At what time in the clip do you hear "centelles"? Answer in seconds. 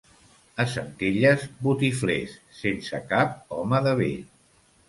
0.75-1.43